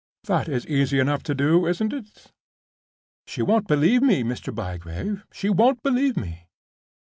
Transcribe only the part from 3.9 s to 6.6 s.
me, Mr. Bygrave—she won't believe me!"